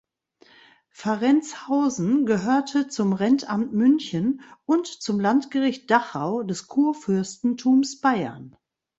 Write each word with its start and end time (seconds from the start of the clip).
Fahrenzhausen 0.89 2.25
gehörte 2.25 2.87
zum 2.87 3.13
Rentamt 3.13 3.71
München 3.73 4.41
und 4.65 4.87
zum 4.87 5.19
Landgericht 5.19 5.91
Dachau 5.91 6.41
des 6.41 6.65
Kurfürstentums 6.65 8.01
Bayern. 8.01 8.55